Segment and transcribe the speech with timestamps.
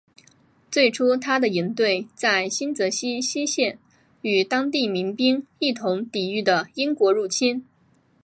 [0.71, 3.77] 最初他的营队在新泽西西线
[4.23, 7.67] 与当地民兵一同抵御的英国入侵。